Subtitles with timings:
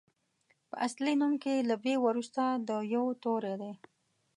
[0.69, 3.73] په اصلي نوم کې له بي وروسته د يوو توری دی.